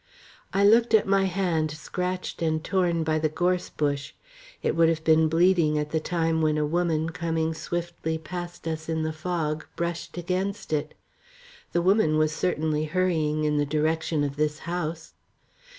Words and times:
I 0.51 0.65
looked 0.65 0.95
at 0.95 1.05
my 1.07 1.25
hand 1.25 1.69
scratched 1.69 2.41
and 2.41 2.63
torn 2.63 3.03
by 3.03 3.19
the 3.19 3.29
gorse 3.29 3.69
bush. 3.69 4.13
It 4.63 4.75
would 4.75 4.89
have 4.89 5.03
been 5.03 5.29
bleeding 5.29 5.77
at 5.77 5.91
the 5.91 5.99
time 5.99 6.41
when 6.41 6.57
a 6.57 6.65
woman, 6.65 7.11
coming 7.11 7.53
swiftly 7.53 8.17
past 8.17 8.67
us 8.67 8.89
in 8.89 9.03
the 9.03 9.13
fog, 9.13 9.67
brushed 9.75 10.17
against 10.17 10.73
it. 10.73 10.95
The 11.71 11.83
woman 11.83 12.17
was 12.17 12.31
certainly 12.35 12.85
hurrying 12.85 13.43
in 13.43 13.57
the 13.57 13.63
direction 13.63 14.23
of 14.23 14.37
this 14.37 14.57
house. 14.65 15.13